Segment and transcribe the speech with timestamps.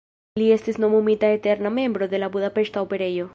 [0.41, 3.29] Li estis nomumita eterna membro de la Budapeŝta Operejo.